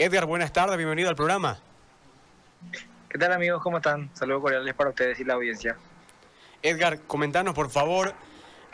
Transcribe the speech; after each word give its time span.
Edgar, 0.00 0.24
buenas 0.24 0.50
tardes, 0.50 0.78
bienvenido 0.78 1.10
al 1.10 1.14
programa. 1.14 1.58
¿Qué 3.10 3.18
tal 3.18 3.34
amigos? 3.34 3.62
¿Cómo 3.62 3.76
están? 3.76 4.08
Saludos 4.14 4.40
cordiales 4.40 4.72
para 4.72 4.88
ustedes 4.88 5.20
y 5.20 5.24
la 5.24 5.34
audiencia. 5.34 5.76
Edgar, 6.62 7.00
comentanos 7.02 7.52
por 7.52 7.68
favor 7.68 8.14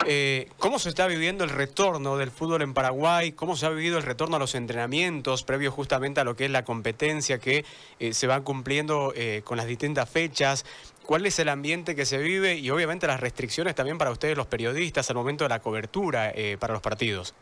eh, 0.05 0.49
¿Cómo 0.57 0.79
se 0.79 0.87
está 0.87 1.05
viviendo 1.05 1.43
el 1.43 1.49
retorno 1.49 2.15
del 2.15 2.31
fútbol 2.31 2.61
en 2.61 2.73
Paraguay? 2.73 3.33
¿Cómo 3.33 3.57
se 3.57 3.65
ha 3.65 3.69
vivido 3.69 3.97
el 3.97 4.03
retorno 4.03 4.37
a 4.37 4.39
los 4.39 4.55
entrenamientos 4.55 5.43
previo 5.43 5.69
justamente 5.69 6.21
a 6.21 6.23
lo 6.23 6.37
que 6.37 6.45
es 6.45 6.51
la 6.51 6.63
competencia 6.63 7.39
que 7.39 7.65
eh, 7.99 8.13
se 8.13 8.27
va 8.27 8.39
cumpliendo 8.39 9.11
eh, 9.13 9.41
con 9.43 9.57
las 9.57 9.65
distintas 9.65 10.09
fechas? 10.09 10.65
¿Cuál 11.05 11.25
es 11.25 11.39
el 11.39 11.49
ambiente 11.49 11.93
que 11.93 12.05
se 12.05 12.19
vive 12.19 12.55
y 12.55 12.69
obviamente 12.69 13.05
las 13.05 13.19
restricciones 13.19 13.75
también 13.75 13.97
para 13.97 14.11
ustedes 14.11 14.37
los 14.37 14.47
periodistas 14.47 15.09
al 15.09 15.17
momento 15.17 15.43
de 15.43 15.49
la 15.49 15.59
cobertura 15.59 16.31
para 16.57 16.71
los 16.71 16.81
partidos? 16.81 17.35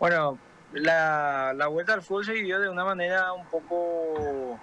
Bueno, 0.00 0.38
la, 0.72 1.52
la, 1.54 1.66
vuelta 1.66 1.94
al 1.94 2.02
fútbol 2.02 2.24
se 2.24 2.32
vivió 2.32 2.60
de 2.60 2.68
una 2.68 2.84
manera 2.84 3.32
un 3.32 3.46
poco 3.46 4.58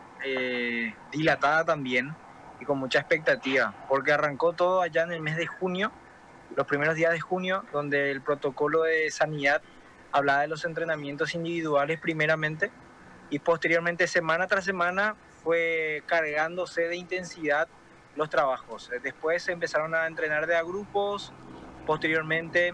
dilatada 1.12 1.66
también 1.66 2.16
y 2.60 2.66
con 2.66 2.80
mucha 2.80 3.00
expectativa, 3.00 3.74
porque 3.88 4.12
arrancó 4.12 4.54
todo 4.54 4.82
allá 4.82 5.04
en 5.04 5.12
el 5.12 5.22
mes 5.22 5.38
de 5.38 5.46
junio 5.46 5.92
los 6.56 6.68
primeros 6.68 6.96
días 6.96 7.12
de 7.12 7.20
junio, 7.20 7.66
donde 7.72 8.12
el 8.12 8.22
protocolo 8.22 8.84
de 8.84 9.12
sanidad 9.12 9.62
hablaba 10.12 10.42
de 10.42 10.48
los 10.48 10.64
entrenamientos 10.66 11.36
individuales 11.36 12.00
primeramente 12.00 12.72
y 13.30 13.40
posteriormente 13.40 14.08
semana 14.08 14.48
tras 14.48 14.64
semana 14.64 15.16
fue 15.44 16.04
cargándose 16.06 16.88
de 16.88 16.96
intensidad 16.96 17.68
los 18.16 18.30
trabajos. 18.30 18.90
Después 19.04 19.44
se 19.44 19.52
empezaron 19.52 19.94
a 19.94 20.08
entrenar 20.08 20.48
de 20.48 20.56
a 20.56 20.64
grupos, 20.64 21.34
posteriormente 21.86 22.74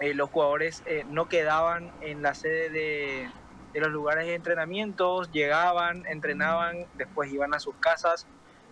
eh, 0.00 0.14
los 0.14 0.30
jugadores 0.30 0.82
eh, 0.86 1.04
no 1.08 1.28
quedaban 1.28 1.92
en 2.00 2.22
la 2.22 2.34
sede 2.34 2.70
de, 2.70 3.30
de, 3.72 3.80
los 3.80 3.90
lugares 3.90 4.26
de 4.26 4.34
entrenamientos, 4.34 5.30
llegaban, 5.30 6.06
entrenaban, 6.06 6.86
después 6.94 7.32
iban 7.32 7.54
a 7.54 7.60
sus 7.60 7.74
casas, 7.76 8.26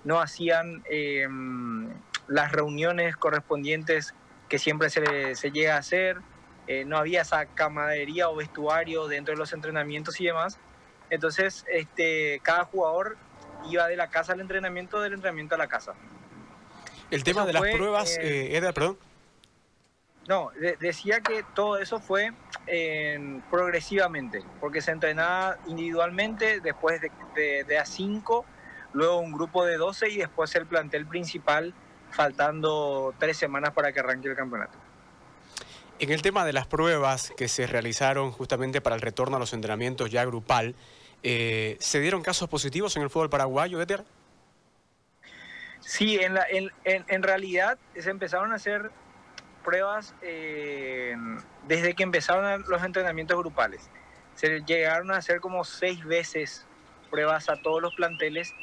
no 0.05 0.21
hacían 0.21 0.83
eh, 0.91 1.29
las 2.29 2.53
reuniones 2.53 3.17
correspondientes 3.17 4.15
que 4.49 4.59
siempre 4.59 4.91
se, 4.91 5.35
se 5.35 5.51
llega 5.51 5.75
a 5.75 5.79
hacer, 5.79 6.19
eh, 6.69 6.85
no 6.85 6.99
había 6.99 7.23
esa 7.23 7.47
camaradería 7.47 8.29
o 8.29 8.37
vestuario 8.37 9.09
dentro 9.09 9.33
de 9.33 9.39
los 9.39 9.55
entrenamientos 9.55 10.21
y 10.21 10.27
demás. 10.27 10.59
Entonces, 11.09 11.65
este, 11.73 12.41
cada 12.43 12.65
jugador 12.65 13.17
iba 13.71 13.89
de 13.89 13.97
la 13.97 14.09
casa 14.09 14.35
al 14.35 14.41
entrenamiento, 14.41 15.01
del 15.01 15.15
entrenamiento 15.15 15.55
a 15.55 15.59
la 15.59 15.67
casa. 15.67 15.95
El 17.11 17.25
tema 17.25 17.47
de 17.47 17.55
las 17.55 17.63
pruebas, 17.63 18.19
eh, 18.19 18.55
era, 18.55 18.73
perdón. 18.73 18.99
No, 20.29 20.51
decía 20.79 21.21
que 21.21 21.43
todo 21.55 21.79
eso 21.79 22.01
fue 22.01 22.33
progresivamente, 23.51 24.45
porque 24.61 24.83
se 24.83 24.91
entrenaba 24.91 25.57
individualmente, 25.67 26.61
después 26.61 27.01
de, 27.01 27.11
de, 27.35 27.65
de 27.65 27.81
A5, 27.81 28.45
luego 28.93 29.19
un 29.21 29.33
grupo 29.33 29.65
de 29.65 29.79
12 29.79 30.11
y 30.11 30.19
después 30.19 30.55
el 30.55 30.67
plantel 30.67 31.07
principal 31.07 31.73
faltando 32.11 33.15
tres 33.19 33.39
semanas 33.39 33.73
para 33.73 33.91
que 33.93 34.01
arranque 34.01 34.29
el 34.29 34.37
campeonato. 34.37 34.77
En 35.99 36.13
el 36.13 36.21
tema 36.21 36.45
de 36.45 36.53
las 36.53 36.67
pruebas 36.67 37.33
que 37.37 37.49
se 37.49 37.67
realizaron 37.67 38.31
justamente 38.31 38.81
para 38.83 38.97
el 38.97 39.03
retorno 39.03 39.37
a 39.37 39.41
los 39.41 39.53
entrenamientos 39.53 40.11
ya 40.11 40.25
grupal, 40.27 40.75
eh, 41.23 41.77
¿se 41.81 42.01
dieron 42.01 42.23
casos 42.23 42.49
positivos 42.49 42.97
en 42.97 43.03
el 43.03 43.11
fútbol 43.11 43.31
paraguayo, 43.31 43.81
Éter? 43.81 44.05
Sí, 45.81 46.17
en, 46.17 46.35
la, 46.35 46.47
en, 46.51 46.71
en, 46.85 47.23
realidad 47.23 47.79
se 47.99 48.11
empezaron 48.11 48.53
a 48.53 48.57
hacer 48.57 48.91
pruebas 49.69 50.15
eh, 50.23 51.15
desde 51.67 51.93
que 51.93 52.03
empezaron 52.03 52.65
los 52.69 52.83
entrenamientos 52.83 53.37
grupales. 53.37 53.91
Se 54.35 54.63
llegaron 54.63 55.11
a 55.11 55.17
hacer 55.17 55.41
como 55.41 55.63
seis 55.63 56.03
veces 56.07 56.67
pruebas 57.11 57.51
a 57.51 57.57
todos 57.61 57.83
los 57.83 57.95
planteles 57.95 58.55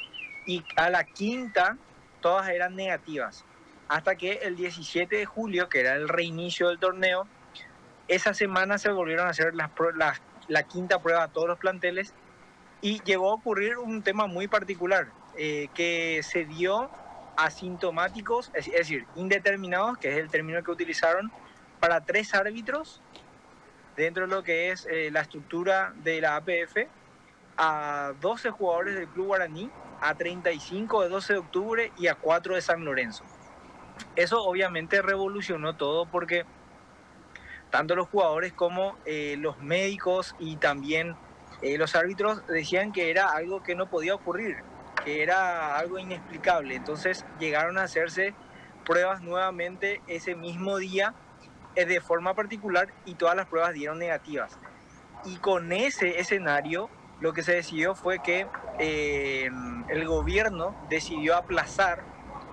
y 0.48 0.64
a 0.78 0.90
la 0.90 1.04
quinta 1.04 1.78
todas 2.22 2.50
eran 2.50 2.76
negativas. 2.76 3.46
Hasta 3.88 4.16
que 4.16 4.40
el 4.42 4.56
17 4.56 5.16
de 5.16 5.26
julio, 5.28 5.70
que 5.70 5.82
era 5.82 5.94
el 5.94 6.10
reinicio 6.10 6.70
del 6.70 6.80
torneo, 6.80 7.28
esa 8.08 8.34
semana 8.34 8.80
se 8.80 8.90
volvieron 8.90 9.28
a 9.28 9.30
hacer 9.30 9.54
las, 9.54 9.70
la 10.48 10.64
quinta 10.64 11.04
prueba 11.04 11.22
a 11.22 11.28
todos 11.28 11.48
los 11.48 11.60
planteles 11.60 12.16
y 12.82 13.00
llegó 13.04 13.30
a 13.30 13.36
ocurrir 13.36 13.78
un 13.78 14.02
tema 14.02 14.26
muy 14.26 14.48
particular, 14.48 15.10
eh, 15.38 15.68
que 15.76 16.22
se 16.24 16.46
dio 16.46 16.90
asintomáticos, 17.38 18.52
es, 18.54 18.72
decir, 18.72 19.06
indeterminados, 19.16 19.98
que 19.98 20.12
es 20.12 20.18
el 20.18 20.30
término 20.30 20.64
que 20.64 20.72
utilizaron, 20.72 21.32
para 21.80 22.02
tres 22.02 22.34
árbitros 22.34 23.02
dentro 23.96 24.28
de 24.28 24.36
lo 24.36 24.44
que 24.44 24.72
es 24.72 24.88
eh, 24.90 25.10
la 25.12 25.22
estructura 25.22 25.94
de 26.04 26.22
la 26.22 26.36
APF, 26.38 26.88
a 27.58 28.14
12 28.20 28.52
jugadores 28.52 28.96
del 28.96 29.08
Club 29.08 29.28
Guaraní 29.28 29.72
a 30.02 30.14
35 30.16 31.04
de 31.04 31.10
12 31.10 31.34
de 31.34 31.40
octubre 31.40 31.92
y 31.98 32.08
a 32.08 32.16
4 32.16 32.56
de 32.56 32.62
San 32.62 32.84
Lorenzo. 32.84 33.24
Eso 34.16 34.44
obviamente 34.44 35.02
revolucionó 35.02 35.76
todo 35.76 36.06
porque 36.06 36.46
tanto 37.70 37.96
los 37.96 38.08
jugadores 38.10 38.54
como 38.54 38.98
eh, 39.06 39.36
los 39.40 39.60
médicos 39.60 40.36
y 40.40 40.58
también 40.58 41.16
eh, 41.62 41.78
los 41.78 41.96
árbitros 41.96 42.46
decían 42.48 42.92
que 42.92 43.10
era 43.10 43.32
algo 43.32 43.64
que 43.64 43.76
no 43.76 43.90
podía 43.90 44.16
ocurrir, 44.16 44.58
que 45.06 45.24
era 45.24 45.78
algo 45.78 46.00
inexplicable. 46.00 46.76
Entonces 46.76 47.24
llegaron 47.40 47.78
a 47.78 47.84
hacerse 47.84 48.34
pruebas 48.86 49.22
nuevamente 49.22 50.02
ese 50.08 50.36
mismo 50.36 50.78
día 50.78 51.14
eh, 51.76 51.86
de 51.86 52.02
forma 52.02 52.34
particular 52.34 52.94
y 53.06 53.16
todas 53.16 53.36
las 53.36 53.48
pruebas 53.48 53.74
dieron 53.74 54.00
negativas. 54.00 54.58
Y 55.24 55.38
con 55.38 55.72
ese 55.72 56.20
escenario 56.20 56.90
lo 57.22 57.34
que 57.34 57.44
se 57.44 57.54
decidió 57.54 57.96
fue 57.96 58.20
que 58.20 58.48
eh, 58.80 59.50
el 59.90 60.06
gobierno 60.06 60.76
decidió 60.90 61.36
aplazar 61.36 62.04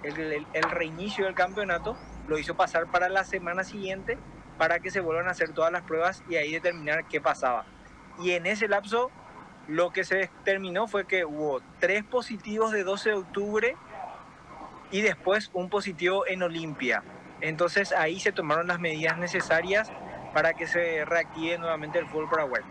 el, 0.03 0.47
reinicio 0.71 1.25
del 1.25 1.35
campeonato, 1.35 1.97
lo 2.29 2.39
hizo 2.39 2.55
pasar 2.55 2.91
para 2.91 3.09
la 3.09 3.25
semana 3.25 3.65
siguiente 3.65 4.19
para 4.59 4.79
que 4.81 4.91
se 4.91 5.01
vuelvan 5.01 5.29
a 5.29 5.33
hacer 5.33 5.53
todas 5.53 5.73
las 5.73 5.83
pruebas 5.83 6.23
y 6.29 6.37
ahí 6.37 6.53
determinar 6.53 7.05
qué 7.09 7.21
pasaba. 7.21 7.65
Y 8.19 8.33
en 8.33 8.47
ese 8.47 8.69
lapso 8.69 9.11
lo 9.69 9.93
que 9.93 10.05
se 10.05 10.17
determinó 10.17 10.89
fue 10.89 11.06
que 11.06 11.25
hubo 11.25 11.61
tres 11.78 12.05
positivos 12.05 12.73
de 12.73 12.84
12 12.84 13.11
de 13.11 13.17
octubre 13.17 13.77
y 14.91 15.00
después 15.00 15.50
un 15.53 15.69
positivo 15.69 16.27
en 16.27 16.43
Olimpia. 16.43 17.03
Entonces 17.41 17.93
ahí 17.93 18.21
se 18.21 18.33
tomaron 18.33 18.67
las 18.67 18.81
medidas 18.81 19.19
necesarias 19.19 19.91
para 20.33 20.55
que 20.55 20.67
se 20.67 21.05
reactive 21.05 21.59
nuevamente 21.59 21.99
el 21.99 22.06
fútbol 22.06 22.28
paraguayo. 22.31 22.65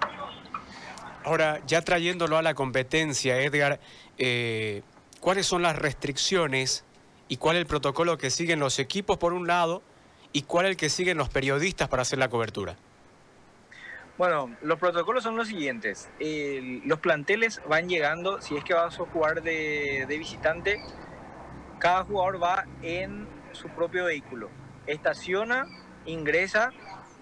Ahora, 1.23 1.61
ya 1.67 1.81
trayéndolo 1.81 2.37
a 2.37 2.41
la 2.41 2.55
competencia, 2.55 3.39
Edgar, 3.41 3.79
eh, 4.17 4.81
¿cuáles 5.19 5.45
son 5.45 5.61
las 5.61 5.75
restricciones 5.75 6.83
y 7.27 7.37
cuál 7.37 7.57
es 7.57 7.61
el 7.61 7.67
protocolo 7.67 8.17
que 8.17 8.31
siguen 8.31 8.59
los 8.59 8.79
equipos 8.79 9.17
por 9.17 9.33
un 9.33 9.45
lado 9.45 9.83
y 10.33 10.43
cuál 10.43 10.65
es 10.65 10.71
el 10.71 10.77
que 10.77 10.89
siguen 10.89 11.17
los 11.17 11.29
periodistas 11.29 11.89
para 11.89 12.01
hacer 12.01 12.17
la 12.17 12.29
cobertura? 12.29 12.75
Bueno, 14.21 14.55
los 14.61 14.77
protocolos 14.77 15.23
son 15.23 15.35
los 15.35 15.47
siguientes. 15.47 16.11
los 16.85 16.99
planteles 16.99 17.59
van 17.67 17.89
llegando, 17.89 18.39
si 18.39 18.55
es 18.55 18.63
que 18.63 18.75
vas 18.75 18.99
a 18.99 19.05
jugar 19.05 19.41
de, 19.41 20.05
visitante, 20.07 20.79
cada 21.79 22.03
jugador 22.03 22.43
va 22.43 22.65
en 22.83 23.27
su 23.51 23.67
propio 23.69 24.05
vehículo. 24.05 24.51
Estaciona, 24.85 25.65
ingresa 26.05 26.71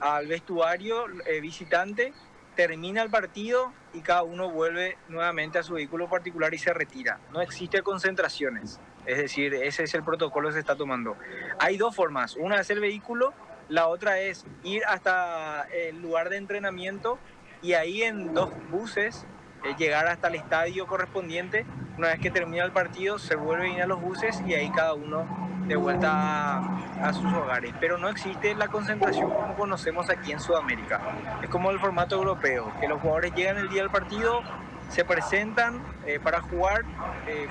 al 0.02 0.28
vestuario 0.28 1.06
eh, 1.26 1.40
visitante 1.40 2.12
termina 2.58 3.02
el 3.02 3.10
partido 3.10 3.72
y 3.94 4.02
cada 4.02 4.24
uno 4.24 4.52
vuelve 4.52 4.98
nuevamente 5.08 5.58
a 5.58 5.64
su 5.64 5.76
vehículo 5.76 6.10
particular 6.10 6.54
y 6.54 6.58
se 6.58 6.74
retira. 6.74 7.22
No 7.32 7.40
existe 7.40 7.82
concentraciones, 7.82 8.82
es 9.06 9.18
decir, 9.18 9.54
ese 9.54 9.84
es 9.84 9.94
el 9.94 10.04
protocolo 10.04 10.50
que 10.50 10.56
se 10.56 10.60
está 10.60 10.76
tomando. 10.76 11.16
Hay 11.60 11.78
dos 11.78 11.96
formas, 11.96 12.36
una 12.36 12.60
es 12.60 12.70
el 12.70 12.82
vehículo, 12.82 13.34
la 13.70 13.88
otra 13.88 14.20
es 14.20 14.46
ir 14.64 14.84
hasta 14.86 15.64
el 15.72 16.02
lugar 16.02 16.30
de 16.30 16.38
entrenamiento 16.38 17.20
y 17.62 17.74
ahí 17.74 18.02
en 18.02 18.34
dos 18.34 18.50
buses 18.72 19.26
eh, 19.64 19.76
llegar 19.78 20.08
hasta 20.08 20.28
el 20.28 20.36
estadio 20.36 20.88
correspondiente. 20.88 21.66
Una 21.98 22.08
vez 22.10 22.20
que 22.20 22.32
termina 22.32 22.64
el 22.64 22.72
partido 22.72 23.20
se 23.20 23.36
vuelve 23.36 23.68
a 23.68 23.74
ir 23.76 23.82
a 23.82 23.88
los 23.88 24.02
buses 24.02 24.42
y 24.48 24.54
ahí 24.54 24.72
cada 24.72 24.94
uno 24.94 25.50
de 25.68 25.76
vuelta 25.76 26.58
a, 26.58 27.14
sus 27.14 27.32
hogares. 27.32 27.74
Pero 27.80 28.00
no 28.00 28.10
existe 28.10 28.56
la 28.56 28.70
concentración 28.70 29.30
como 29.30 29.56
conocemos 29.56 30.10
aquí 30.10 30.32
en 30.32 30.40
Sudamérica. 30.40 31.00
Es 31.44 31.50
como 31.50 31.70
el 31.70 31.80
formato 31.80 32.16
europeo, 32.16 32.74
que 32.82 32.88
los 32.88 33.00
jugadores 33.00 33.36
llegan 33.36 33.58
el 33.58 33.70
día 33.70 33.84
del 33.84 33.92
partido, 33.92 34.42
se 34.90 35.06
presentan 35.06 35.84
eh, 36.08 36.20
para 36.20 36.42
jugar, 36.42 36.86
eh, 37.28 37.48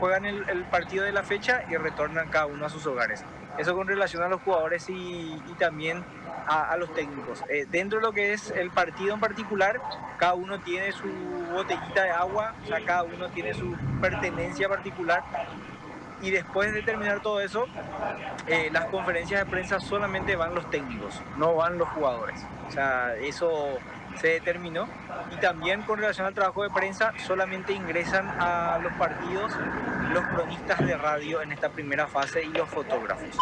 juegan 0.00 0.26
el, 0.26 0.64
partido 0.64 1.04
de 1.04 1.12
la 1.12 1.22
fecha 1.22 1.62
y 1.70 1.76
retornan 1.76 2.28
cada 2.28 2.44
uno 2.44 2.66
a 2.66 2.68
sus 2.68 2.86
hogares. 2.86 3.24
Eso 3.58 3.74
con 3.74 3.86
relación 3.86 4.22
a 4.22 4.28
los 4.28 4.42
jugadores 4.42 4.88
y, 4.88 5.40
también 5.58 6.04
a, 6.46 6.76
los 6.76 6.92
técnicos. 6.94 7.42
Eh, 7.48 7.66
dentro 7.70 7.98
de 7.98 8.06
lo 8.06 8.12
que 8.12 8.32
es 8.32 8.50
el 8.50 8.70
partido 8.70 9.14
en 9.14 9.20
particular, 9.20 9.80
cada 10.18 10.34
uno 10.34 10.60
tiene 10.60 10.92
su 10.92 11.08
botellita 11.52 12.02
de 12.02 12.10
agua, 12.10 12.54
o 12.62 12.66
sea, 12.66 12.84
cada 12.84 13.02
uno 13.02 13.28
tiene 13.30 13.52
su 13.54 13.74
pertenencia 14.00 14.68
particular 14.68 15.24
y 16.22 16.30
después 16.30 16.72
de 16.72 16.82
terminar 16.82 17.20
todo 17.20 17.40
eso, 17.40 17.66
eh, 18.46 18.70
las 18.72 18.86
conferencias 18.86 19.44
de 19.44 19.50
prensa 19.50 19.80
solamente 19.80 20.34
van 20.34 20.54
los 20.54 20.68
técnicos, 20.70 21.20
no 21.36 21.54
van 21.54 21.78
los 21.78 21.88
jugadores. 21.90 22.42
O 22.68 22.70
sea, 22.70 23.14
eso 23.16 23.78
se 24.16 24.28
determinó. 24.28 24.88
Y 25.32 25.36
también 25.36 25.82
con 25.82 25.98
relación 25.98 26.26
al 26.26 26.34
trabajo 26.34 26.62
de 26.62 26.70
prensa, 26.70 27.12
solamente 27.26 27.72
ingresan 27.72 28.28
a 28.40 28.78
los 28.82 28.92
partidos 28.94 29.52
los 30.12 30.24
cronistas 30.26 30.78
de 30.84 30.96
radio 30.96 31.42
en 31.42 31.52
esta 31.52 31.70
primera 31.70 32.06
fase 32.06 32.42
y 32.42 32.48
los 32.48 32.68
fotógrafos. 32.68 33.36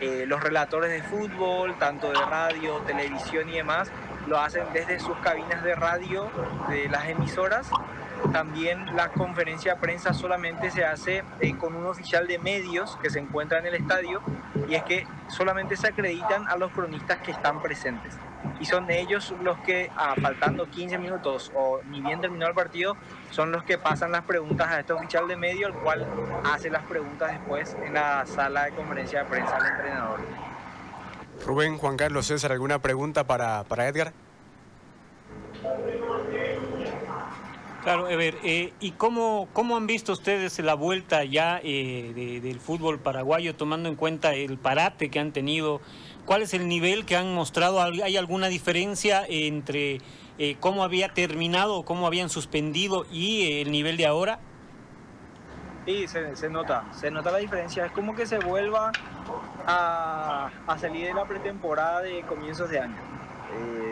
Eh, 0.00 0.24
los 0.26 0.42
relatores 0.42 0.90
de 0.90 1.02
fútbol, 1.02 1.76
tanto 1.78 2.10
de 2.10 2.20
radio, 2.20 2.78
televisión 2.86 3.48
y 3.48 3.56
demás, 3.56 3.90
lo 4.26 4.38
hacen 4.38 4.64
desde 4.72 4.98
sus 4.98 5.16
cabinas 5.18 5.62
de 5.62 5.74
radio 5.74 6.30
de 6.68 6.88
las 6.88 7.08
emisoras 7.08 7.70
también 8.32 8.96
la 8.96 9.08
conferencia 9.10 9.74
de 9.74 9.80
prensa 9.80 10.12
solamente 10.12 10.70
se 10.70 10.84
hace 10.84 11.22
eh, 11.40 11.56
con 11.56 11.74
un 11.74 11.86
oficial 11.86 12.26
de 12.26 12.38
medios 12.38 12.96
que 13.02 13.10
se 13.10 13.18
encuentra 13.18 13.58
en 13.58 13.66
el 13.66 13.74
estadio 13.74 14.22
y 14.68 14.74
es 14.74 14.82
que 14.84 15.06
solamente 15.28 15.76
se 15.76 15.88
acreditan 15.88 16.48
a 16.48 16.56
los 16.56 16.72
cronistas 16.72 17.18
que 17.18 17.32
están 17.32 17.60
presentes. 17.60 18.14
Y 18.60 18.64
son 18.64 18.90
ellos 18.90 19.34
los 19.42 19.58
que, 19.58 19.90
ah, 19.96 20.14
faltando 20.20 20.70
15 20.70 20.98
minutos 20.98 21.52
o 21.54 21.80
ni 21.90 22.00
bien 22.00 22.20
terminó 22.20 22.46
el 22.46 22.54
partido, 22.54 22.96
son 23.30 23.52
los 23.52 23.64
que 23.64 23.78
pasan 23.78 24.12
las 24.12 24.22
preguntas 24.22 24.68
a 24.68 24.80
este 24.80 24.92
oficial 24.92 25.26
de 25.28 25.36
medio, 25.36 25.66
el 25.66 25.74
cual 25.74 26.06
hace 26.44 26.70
las 26.70 26.82
preguntas 26.84 27.32
después 27.32 27.76
en 27.84 27.94
la 27.94 28.24
sala 28.26 28.64
de 28.64 28.72
conferencia 28.72 29.24
de 29.24 29.30
prensa 29.30 29.56
al 29.56 29.66
entrenador. 29.66 30.20
Rubén, 31.44 31.76
Juan 31.76 31.96
Carlos 31.96 32.26
César, 32.26 32.52
¿alguna 32.52 32.78
pregunta 32.78 33.24
para, 33.24 33.64
para 33.64 33.88
Edgar? 33.88 34.12
Claro, 37.86 38.06
a 38.06 38.16
ver, 38.16 38.38
eh, 38.42 38.72
¿y 38.80 38.90
cómo, 38.90 39.46
cómo 39.52 39.76
han 39.76 39.86
visto 39.86 40.10
ustedes 40.10 40.58
la 40.58 40.74
vuelta 40.74 41.22
ya 41.22 41.60
eh, 41.62 42.40
del 42.42 42.58
fútbol 42.58 42.98
paraguayo, 42.98 43.54
tomando 43.54 43.88
en 43.88 43.94
cuenta 43.94 44.34
el 44.34 44.58
parate 44.58 45.08
que 45.08 45.20
han 45.20 45.30
tenido? 45.30 45.80
¿Cuál 46.24 46.42
es 46.42 46.52
el 46.52 46.66
nivel 46.66 47.06
que 47.06 47.16
han 47.16 47.32
mostrado? 47.32 47.80
¿Hay 47.80 48.16
alguna 48.16 48.48
diferencia 48.48 49.24
entre 49.28 50.00
eh, 50.36 50.56
cómo 50.58 50.82
había 50.82 51.14
terminado, 51.14 51.84
cómo 51.84 52.08
habían 52.08 52.28
suspendido 52.28 53.06
y 53.12 53.60
el 53.60 53.70
nivel 53.70 53.96
de 53.96 54.06
ahora? 54.06 54.40
Sí, 55.84 56.08
se, 56.08 56.50
nota, 56.50 56.82
se 56.92 57.12
nota 57.12 57.30
la 57.30 57.38
diferencia. 57.38 57.86
Es 57.86 57.92
como 57.92 58.16
que 58.16 58.26
se 58.26 58.40
vuelva 58.40 58.90
a, 59.64 60.50
a 60.66 60.78
salir 60.78 61.06
de 61.06 61.14
la 61.14 61.24
pretemporada 61.24 62.02
de 62.02 62.22
comienzos 62.22 62.68
de 62.68 62.80
año. 62.80 62.96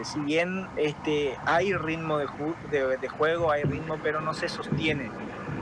Eh, 0.04 0.06
si 0.06 0.20
bien 0.20 0.68
este, 0.76 1.36
hay 1.46 1.72
ritmo 1.72 2.18
de, 2.18 2.26
de, 2.98 3.08
juego, 3.08 3.50
hay 3.50 3.62
ritmo, 3.62 3.96
pero 4.02 4.20
no 4.20 4.34
se 4.34 4.48
sostiene 4.48 5.10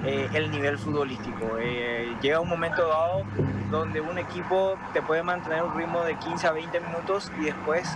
eh, 0.04 0.28
el 0.34 0.50
nivel 0.50 0.78
futbolístico. 0.78 1.58
Eh, 1.60 2.14
llega 2.20 2.40
un 2.40 2.48
momento 2.48 2.86
dado 2.88 3.24
donde 3.70 4.00
un 4.00 4.18
equipo 4.18 4.76
te 4.92 5.00
puede 5.00 5.22
mantener 5.22 5.62
un 5.62 5.74
ritmo 5.74 6.02
de 6.02 6.16
15 6.16 6.46
a 6.46 6.52
20 6.52 6.80
minutos 6.80 7.32
y 7.40 7.44
después 7.44 7.88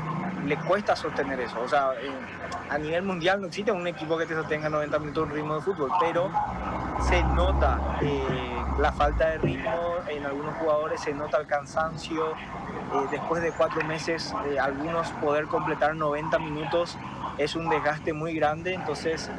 le 0.46 0.56
cuesta 0.56 0.96
sostener 0.96 1.40
eso. 1.40 1.60
O 1.60 1.68
sea, 1.68 1.90
a 2.70 2.78
nivel 2.78 3.02
mundial 3.02 3.40
no 3.40 3.48
existe 3.48 3.72
un 3.72 3.86
equipo 3.86 4.16
que 4.16 4.26
te 4.26 4.34
sostenga 4.34 4.68
90 4.68 4.98
minutos 5.00 5.28
un 5.28 5.34
ritmo 5.34 5.56
de 5.56 5.60
fútbol, 5.60 5.90
pero 6.00 6.30
se 7.02 7.22
nota 7.22 7.78
la 8.78 8.92
falta 8.92 9.30
de 9.30 9.38
ritmo 9.38 9.96
en 10.08 10.24
algunos 10.24 10.54
jugadores, 10.56 11.00
se 11.00 11.12
nota 11.12 11.38
el 11.38 11.46
cansancio. 11.46 12.30
Eh, 12.30 13.06
después 13.10 13.42
de 13.42 13.52
cuatro 13.52 13.84
meses, 13.84 14.34
eh, 14.48 14.58
algunos 14.58 15.10
poder 15.12 15.46
completar 15.46 15.94
90 15.96 16.38
minutos 16.38 16.96
es 17.38 17.56
un 17.56 17.68
desgaste 17.68 18.12
muy 18.12 18.34
grande, 18.34 18.74
entonces 18.74 19.30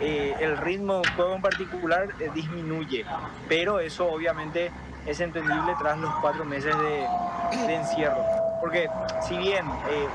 eh, 0.00 0.34
el 0.40 0.56
ritmo 0.58 1.00
de 1.00 1.08
juego 1.10 1.36
en 1.36 1.42
particular 1.42 2.08
disminuye, 2.34 3.06
pero 3.48 3.80
eso 3.80 4.06
obviamente 4.10 4.70
es 5.06 5.20
entendible 5.20 5.74
tras 5.78 5.96
los 5.98 6.12
cuatro 6.16 6.44
meses 6.44 6.74
de, 6.76 7.74
encierro. 7.74 8.22
Porque 8.60 8.90
si 9.22 9.38
bien 9.38 9.64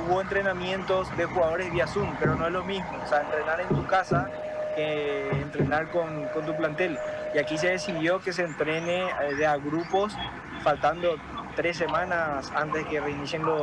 hubo 0.08 0.22
entrenamientos 0.22 1.16
de 1.16 1.26
jugadores 1.26 1.72
vía 1.72 1.88
Zoom, 1.88 2.14
pero 2.20 2.36
no 2.36 2.48
es 2.48 2.52
lo 2.52 2.64
mismo, 2.64 2.90
o 3.04 3.08
sea, 3.08 3.22
entrenar 3.22 3.62
en 3.62 3.68
tu 3.70 3.86
casa 3.88 4.30
que 4.76 5.30
entrenar 5.32 5.90
con, 5.92 6.26
con 6.28 6.46
tu 6.46 6.56
plantel. 6.56 6.98
Y 7.34 7.40
aquí 7.40 7.58
se 7.58 7.70
decidió 7.70 8.20
que 8.20 8.34
se 8.34 8.44
entrene 8.44 9.06
de 9.38 9.46
a 9.46 9.58
grupos, 9.58 10.16
faltando 10.64 11.18
tres 11.56 11.78
semanas 11.78 12.52
antes 12.56 12.86
que 12.86 13.00
reinicien 13.00 13.44
los, 13.44 13.62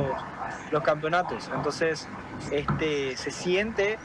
los 0.71 0.83
campeonatos. 0.83 1.51
Entonces, 1.55 2.09
este, 2.51 3.17
se 3.17 3.31
siente 3.31 3.99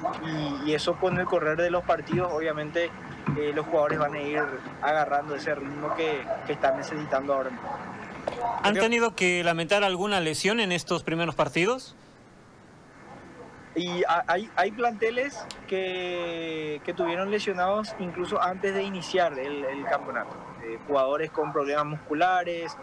y, 0.65 0.73
eso 0.73 0.95
con 0.95 1.19
el 1.19 1.25
correr 1.25 1.57
de 1.57 1.69
los 1.69 1.83
partidos, 1.83 2.31
obviamente 2.31 2.89
eh, 3.37 3.51
los 3.53 3.65
jugadores 3.65 3.99
van 3.99 4.13
a 4.15 4.21
ir 4.21 4.43
agarrando 4.81 5.35
ese 5.35 5.53
ritmo 5.55 5.93
que, 5.95 6.23
que 6.47 6.53
están 6.53 6.77
necesitando 6.77 7.33
ahora. 7.33 7.51
¿Han 8.63 8.73
tenido 8.73 9.15
que 9.15 9.43
lamentar 9.43 9.83
alguna 9.83 10.19
lesión 10.19 10.59
en 10.59 10.71
estos 10.71 11.03
primeros 11.03 11.35
partidos? 11.35 11.95
Y 13.75 14.03
hay, 14.27 14.49
hay 14.55 14.71
planteles 14.71 15.45
que, 15.67 16.79
que, 16.83 16.93
tuvieron 16.93 17.31
lesionados 17.31 17.95
incluso 17.97 18.41
antes 18.41 18.75
de 18.75 18.83
iniciar 18.83 19.37
el, 19.39 19.65
el 19.65 19.85
campeonato. 19.85 20.35
Eh, 20.63 20.79
jugadores 20.87 21.29
con 21.29 21.51
problemas 21.51 21.85
musculares, 21.85 22.77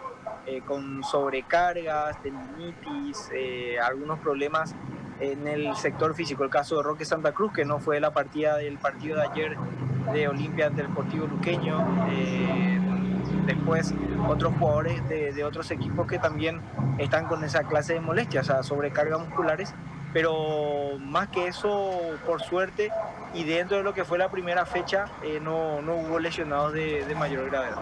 eh, 0.45 0.61
con 0.61 1.03
sobrecargas, 1.03 2.21
tendinitis, 2.21 3.29
eh, 3.33 3.79
algunos 3.79 4.19
problemas 4.19 4.75
en 5.19 5.47
el 5.47 5.75
sector 5.75 6.13
físico. 6.13 6.43
El 6.43 6.51
caso 6.51 6.77
de 6.77 6.83
Roque 6.83 7.05
Santa 7.05 7.31
Cruz, 7.31 7.53
que 7.53 7.65
no 7.65 7.79
fue 7.79 7.99
la 7.99 8.11
partida 8.11 8.57
del 8.57 8.77
partido 8.77 9.17
de 9.17 9.27
ayer 9.27 9.57
de 10.13 10.27
Olimpia 10.27 10.67
ante 10.67 10.81
el 10.81 10.89
Deportivo 10.89 11.25
Luqueño. 11.25 11.85
después 13.45 13.93
otros 14.27 14.53
jugadores 14.59 15.07
de, 15.09 15.33
de, 15.33 15.43
otros 15.43 15.71
equipos 15.71 16.05
que 16.05 16.19
también 16.19 16.61
están 16.99 17.25
con 17.25 17.43
esa 17.43 17.63
clase 17.63 17.93
de 17.93 17.99
molestias, 17.99 18.49
o 18.49 18.53
sea, 18.53 18.63
sobrecargas 18.63 19.19
musculares 19.19 19.73
pero 20.13 20.97
más 20.99 21.29
que 21.29 21.47
eso, 21.47 21.99
por 22.25 22.41
suerte, 22.41 22.91
y 23.33 23.43
dentro 23.43 23.77
de 23.77 23.83
lo 23.83 23.93
que 23.93 24.03
fue 24.03 24.17
la 24.17 24.29
primera 24.29 24.65
fecha, 24.65 25.05
eh, 25.23 25.39
no, 25.41 25.81
no, 25.81 25.95
hubo 25.95 26.19
lesionados 26.19 26.73
de, 26.73 27.05
de, 27.05 27.15
mayor 27.15 27.49
gravedad. 27.49 27.77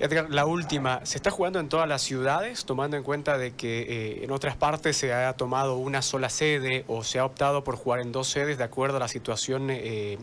Edgar, 0.00 0.26
la 0.30 0.46
última, 0.46 1.06
¿se 1.06 1.16
está 1.16 1.30
jugando 1.30 1.60
en 1.60 1.68
todas 1.68 1.88
las 1.88 2.02
ciudades, 2.02 2.64
tomando 2.64 2.96
en 2.96 3.04
cuenta 3.04 3.38
de 3.38 3.54
que 3.54 3.82
eh, 3.82 4.24
en 4.24 4.32
otras 4.32 4.56
partes 4.56 4.96
se 4.96 5.14
ha 5.14 5.32
tomado 5.34 5.76
una 5.76 6.02
sola 6.02 6.28
sede 6.28 6.84
o 6.88 7.04
se 7.04 7.20
ha 7.20 7.24
optado 7.24 7.62
por 7.62 7.76
jugar 7.76 8.00
en 8.00 8.10
dos 8.10 8.28
sedes 8.28 8.58
de 8.58 8.64
acuerdo 8.64 8.96
a 8.96 9.00
la 9.00 9.08
situación 9.08 9.68
eh, 9.70 10.18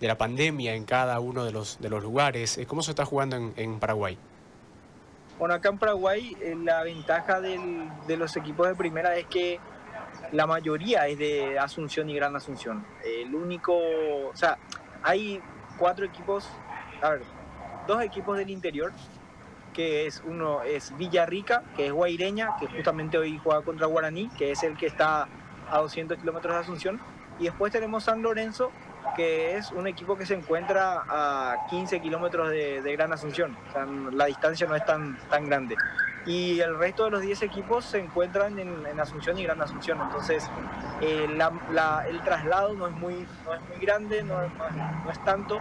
de 0.00 0.06
la 0.06 0.18
pandemia 0.18 0.74
en 0.74 0.84
cada 0.84 1.18
uno 1.18 1.44
de 1.44 1.52
los, 1.52 1.80
de 1.80 1.88
los 1.88 2.02
lugares? 2.02 2.60
¿Cómo 2.66 2.82
se 2.82 2.90
está 2.90 3.06
jugando 3.06 3.36
en, 3.36 3.54
en 3.56 3.80
Paraguay? 3.80 4.18
Bueno, 5.38 5.54
acá 5.54 5.70
en 5.70 5.78
Paraguay 5.78 6.36
la 6.64 6.82
ventaja 6.82 7.40
del, 7.40 7.88
de 8.06 8.18
los 8.18 8.36
equipos 8.36 8.68
de 8.68 8.74
primera 8.74 9.16
es 9.16 9.24
que 9.24 9.58
la 10.32 10.46
mayoría 10.46 11.06
es 11.08 11.18
de 11.18 11.58
Asunción 11.58 12.08
y 12.08 12.14
Gran 12.14 12.36
Asunción. 12.36 12.84
El 13.04 13.34
único, 13.34 13.74
o 13.74 14.34
sea, 14.34 14.58
hay 15.02 15.40
cuatro 15.78 16.04
equipos, 16.04 16.48
a 17.02 17.10
ver, 17.10 17.22
dos 17.86 18.02
equipos 18.02 18.38
del 18.38 18.50
interior, 18.50 18.92
que 19.72 20.06
es 20.06 20.22
uno 20.26 20.62
es 20.62 20.96
Villarrica, 20.96 21.62
que 21.76 21.86
es 21.86 21.92
Guaireña, 21.92 22.56
que 22.58 22.66
justamente 22.66 23.18
hoy 23.18 23.40
juega 23.42 23.62
contra 23.62 23.86
Guaraní, 23.86 24.28
que 24.36 24.52
es 24.52 24.62
el 24.62 24.76
que 24.76 24.86
está 24.86 25.28
a 25.70 25.78
200 25.78 26.18
kilómetros 26.18 26.54
de 26.54 26.60
Asunción, 26.60 27.00
y 27.38 27.44
después 27.44 27.72
tenemos 27.72 28.04
San 28.04 28.22
Lorenzo, 28.22 28.70
que 29.16 29.56
es 29.56 29.72
un 29.72 29.86
equipo 29.86 30.16
que 30.16 30.26
se 30.26 30.34
encuentra 30.34 31.04
a 31.08 31.66
15 31.70 32.00
kilómetros 32.00 32.50
de, 32.50 32.82
de, 32.82 32.92
Gran 32.92 33.12
Asunción, 33.12 33.56
o 33.68 33.72
sea, 33.72 33.86
la 33.86 34.26
distancia 34.26 34.66
no 34.66 34.76
es 34.76 34.84
tan, 34.84 35.18
tan 35.28 35.46
grande 35.46 35.76
y 36.26 36.60
el 36.60 36.78
resto 36.78 37.04
de 37.04 37.10
los 37.10 37.22
10 37.22 37.42
equipos 37.42 37.84
se 37.84 37.98
encuentran 37.98 38.58
en, 38.58 39.00
Asunción 39.00 39.38
y 39.38 39.44
Gran 39.44 39.60
Asunción. 39.62 40.00
Entonces, 40.02 40.48
eh, 41.00 41.26
el 41.26 42.20
traslado 42.22 42.74
no 42.74 42.86
es 42.88 42.94
muy, 42.94 43.26
no 43.44 43.54
es 43.54 43.60
muy 43.68 43.78
grande, 43.80 44.22
no, 44.22 44.36
no, 44.36 45.10
es 45.10 45.24
tanto, 45.24 45.58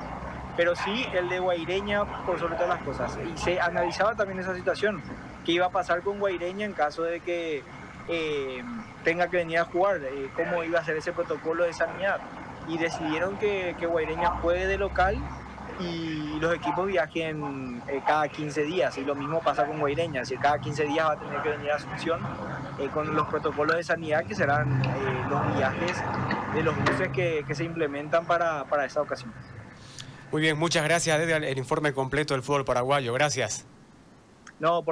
pero 0.58 0.76
sí 0.76 1.06
el 1.14 1.30
de 1.30 1.40
Guaireña 1.40 2.26
por 2.26 2.40
sobre 2.40 2.56
todas 2.56 2.70
las 2.70 2.82
cosas. 2.82 3.18
Y 3.34 3.38
se 3.38 3.60
analizaba 3.62 4.16
también 4.16 4.40
esa 4.40 4.54
situación, 4.54 5.02
qué 5.46 5.54
iba 5.54 5.68
a 5.68 5.72
pasar 5.72 6.02
con 6.02 6.20
Guaireña 6.20 6.66
en 6.66 6.74
caso 6.74 7.04
de 7.04 7.22
que 7.22 7.64
eh, 8.10 8.64
tenga 9.04 9.30
que 9.30 9.38
venir 9.38 9.60
a 9.60 9.66
jugar, 9.66 10.02
eh, 10.04 10.30
cómo 10.36 10.64
iba 10.64 10.80
a 10.80 10.84
ser 10.84 10.98
ese 10.98 11.14
protocolo 11.14 11.64
de 11.64 11.74
sanidad. 11.74 12.20
Y 12.68 12.78
decidieron 12.78 13.38
que, 13.38 13.76
que 13.80 13.88
Guaireña 13.88 14.30
juegue 14.42 14.68
de 14.68 14.78
local 14.78 15.18
y 15.80 16.40
los 16.40 16.54
equipos 16.56 16.88
viajen 16.88 17.82
eh, 17.88 18.02
cada 18.06 18.28
15 18.28 18.64
días 18.64 18.98
y 18.98 19.02
lo 19.02 19.16
mismo 19.16 19.42
pasa 19.42 19.66
con 19.66 19.80
Guaireña, 19.80 20.26
si 20.26 20.38
cada 20.38 20.60
15 20.60 20.86
días 20.86 21.08
va 21.08 21.14
a 21.14 21.20
tener 21.20 21.42
que 21.42 21.50
venir 21.50 21.72
a 21.72 21.76
Asunción 21.76 22.20
eh, 22.80 22.90
con 22.94 23.16
los 23.16 23.28
protocolos 23.28 23.76
de 23.76 23.84
sanidad 23.84 24.26
que 24.26 24.36
serán 24.36 24.82
eh, 24.84 25.26
los 25.30 25.58
viajes 25.58 25.98
de 26.54 26.64
los 26.64 26.76
buses 26.78 27.10
que, 27.10 27.44
que 27.48 27.56
se 27.56 27.64
implementan 27.64 28.26
para, 28.26 28.66
para 28.66 28.86
esa 28.86 29.02
ocasión. 29.02 29.34
Muy 30.32 30.42
bien, 30.42 30.58
muchas 30.58 30.84
gracias 30.84 31.20
Edgar, 31.20 31.44
el 31.44 31.58
informe 31.58 31.94
completo 31.94 32.34
del 32.34 32.44
fútbol 32.44 32.66
paraguayo, 32.66 33.14
gracias. 33.14 33.66
No, 34.60 34.84
por 34.84 34.88